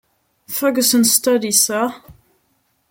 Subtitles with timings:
[0.47, 1.93] Ferguson's study, sir?